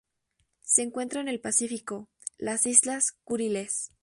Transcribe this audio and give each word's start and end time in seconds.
Se 0.63 0.81
encuentra 0.81 1.21
en 1.21 1.27
el 1.27 1.39
Pacífico: 1.39 2.09
las 2.39 2.65
Islas 2.65 3.11
Kuriles. 3.23 3.91